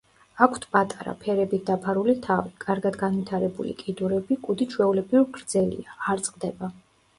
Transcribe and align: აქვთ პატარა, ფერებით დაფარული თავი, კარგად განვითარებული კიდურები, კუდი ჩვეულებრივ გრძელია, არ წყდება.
აქვთ 0.43 0.63
პატარა, 0.75 1.11
ფერებით 1.25 1.67
დაფარული 1.67 2.15
თავი, 2.23 2.55
კარგად 2.65 2.97
განვითარებული 3.03 3.77
კიდურები, 3.83 4.41
კუდი 4.49 4.71
ჩვეულებრივ 4.75 5.31
გრძელია, 5.39 6.01
არ 6.17 6.27
წყდება. 6.29 6.75